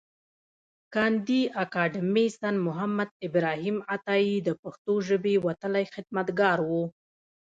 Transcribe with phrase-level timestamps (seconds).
[0.93, 6.71] کاندي اکاډميسنمحمد ابراهیم عطایي د پښتو ژبې وتلی خدمتګار و.